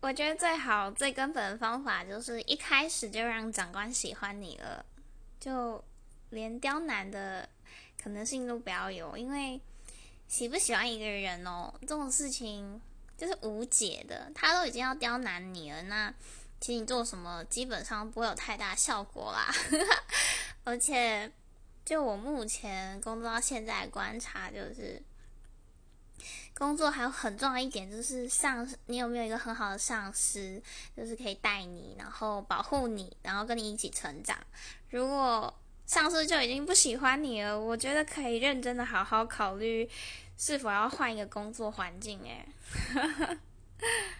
[0.00, 4.84] 我觉得最好最根本的方法就是一开始就让长官喜欢你了，
[5.40, 5.82] 就
[6.30, 7.48] 连刁难的
[8.00, 9.60] 可能性都不要有，因为
[10.28, 12.80] 喜不喜欢一个人哦，这种事情
[13.16, 16.14] 就是无解的，他都已经要刁难你了，那
[16.60, 19.52] 其实你做什么基本上不会有太大效果啦，
[20.64, 21.32] 而且
[21.84, 25.02] 就我目前工作到现在观察就是。
[26.56, 30.60] 工作还有很重要一点就是上，你有没有一个很好的上司，
[30.96, 34.38] 就是可以带你，然后保护你，然后跟你一起成长。
[34.88, 35.52] 如果
[35.84, 39.88] 上司就已经不喜欢你了，我觉得可以认真的好好考虑
[40.38, 42.20] 是否要换一个工作环境。
[42.24, 42.48] 诶。